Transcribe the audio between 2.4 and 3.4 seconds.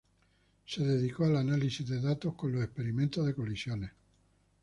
de los experimentos de